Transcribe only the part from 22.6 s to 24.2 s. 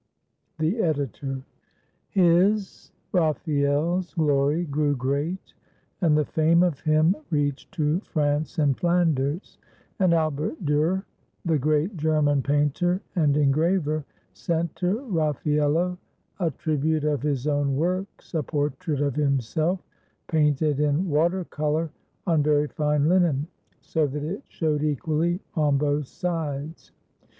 fine linen, so